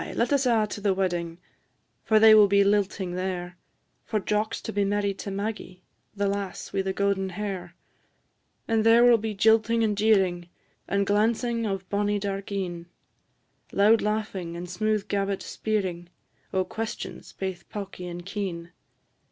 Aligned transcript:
FY, 0.03 0.13
LET 0.13 0.33
US 0.33 0.47
A' 0.47 0.65
TO 0.65 0.65
THE 0.65 0.65
WEDDING. 0.65 0.65
Fy, 0.65 0.65
let 0.65 0.65
us 0.65 0.71
a' 0.71 0.73
to 0.73 0.81
the 0.81 0.93
wedding, 0.95 1.37
For 2.05 2.19
they 2.19 2.33
will 2.33 2.47
be 2.47 2.63
lilting 2.63 3.11
there; 3.13 3.55
For 4.03 4.19
Jock's 4.19 4.59
to 4.61 4.73
be 4.73 4.83
married 4.83 5.19
to 5.19 5.29
Maggie, 5.29 5.83
The 6.15 6.25
lass 6.27 6.73
wi' 6.73 6.81
the 6.81 6.91
gowden 6.91 7.29
hair. 7.29 7.75
And 8.67 8.83
there 8.83 9.03
will 9.03 9.19
be 9.19 9.35
jilting 9.35 9.83
and 9.83 9.95
jeering, 9.95 10.49
And 10.87 11.05
glancing 11.05 11.67
of 11.67 11.87
bonnie 11.91 12.17
dark 12.17 12.51
een; 12.51 12.87
Loud 13.71 14.01
laughing 14.01 14.55
and 14.57 14.67
smooth 14.67 15.07
gabbit 15.07 15.41
speering 15.43 16.07
O' 16.51 16.65
questions, 16.65 17.31
baith 17.33 17.69
pawky 17.69 18.07
and 18.07 18.25
keen. 18.25 18.71